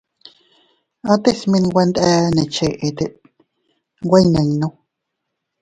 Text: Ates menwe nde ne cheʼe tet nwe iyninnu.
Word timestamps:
Ates 1.11 1.39
menwe 1.51 1.81
nde 1.89 2.03
ne 2.35 2.43
cheʼe 2.53 2.89
tet 2.97 3.13
nwe 4.05 4.17
iyninnu. 4.23 4.67